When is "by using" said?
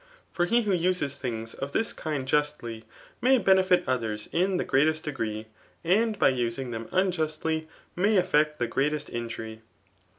6.17-6.71